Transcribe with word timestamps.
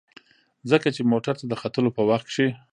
ځکه 0.71 0.87
چې 0.95 1.01
موټر 1.11 1.35
ته 1.39 1.45
د 1.51 1.53
ختلو 1.61 1.89
په 1.97 2.01
وخت 2.09 2.27
کې. 2.35 2.47